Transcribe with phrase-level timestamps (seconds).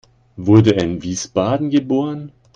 [0.35, 2.31] Wurde er in Wiesbaden geboren?